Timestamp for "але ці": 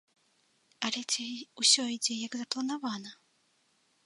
0.87-1.25